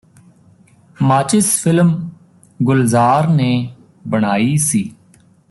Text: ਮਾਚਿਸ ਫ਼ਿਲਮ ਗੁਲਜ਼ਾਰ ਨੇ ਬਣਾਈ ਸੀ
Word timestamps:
ਮਾਚਿਸ 0.97 1.61
ਫ਼ਿਲਮ 1.61 2.09
ਗੁਲਜ਼ਾਰ 2.59 3.27
ਨੇ 3.27 3.51
ਬਣਾਈ 4.07 4.57
ਸੀ 4.57 4.83